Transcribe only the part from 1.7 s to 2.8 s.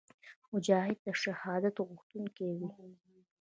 غوښتونکی وي.